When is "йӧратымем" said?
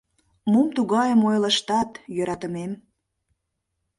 2.15-2.71